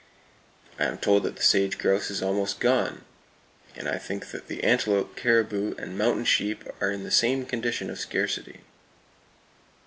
[0.79, 3.05] I am told that the sage grouse is almost "gone";
[3.75, 7.87] and I think that the antelope, caribou, and mountain sheep are in the same condition
[7.91, 8.61] of scarcity.